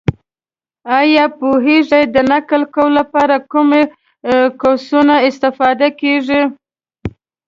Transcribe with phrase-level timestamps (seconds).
[0.97, 2.01] ایا پوهېږې!
[2.13, 3.69] د نقل قول لپاره کوم
[4.61, 6.41] قوسونه استفاده کېږي؟